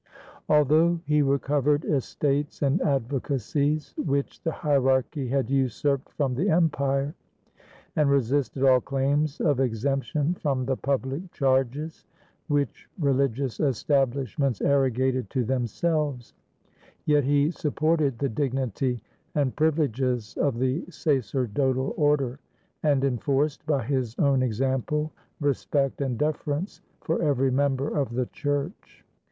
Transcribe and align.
Although 0.49 0.99
he 1.05 1.21
recovered 1.21 1.85
estates 1.85 2.63
and 2.63 2.79
advocacies 2.81 3.93
which 3.97 4.41
the 4.41 4.51
hierarchy 4.51 5.27
had 5.27 5.51
usurped 5.51 6.11
from 6.13 6.33
the 6.33 6.49
Empire, 6.49 7.13
and 7.95 8.09
resisted 8.09 8.63
all 8.63 8.81
claims 8.81 9.39
of 9.39 9.59
exemption 9.59 10.33
from 10.33 10.65
the 10.65 10.75
public 10.75 11.31
charges, 11.31 12.07
which 12.47 12.89
religious 12.99 13.59
establishments 13.59 14.59
arrogated 14.59 15.29
265 15.29 15.29
AUSTRIA 15.29 15.91
HUNGARY 15.91 16.11
to 16.15 16.17
themselves, 16.17 16.33
yet 17.05 17.23
he 17.23 17.51
supported 17.51 18.17
the 18.17 18.27
dignity 18.29 19.03
and 19.35 19.55
privi 19.55 19.77
leges 19.87 20.35
of 20.37 20.57
the 20.57 20.83
sacerdotal 20.89 21.93
order, 21.95 22.39
and 22.81 23.03
enforced, 23.03 23.63
by 23.67 23.83
his 23.85 24.15
own 24.17 24.41
example, 24.41 25.11
respect 25.39 26.01
and 26.01 26.17
deference 26.17 26.81
for 27.01 27.21
every 27.21 27.51
member 27.51 27.95
of 27.95 28.15
the 28.15 28.25
Church. 28.25 29.05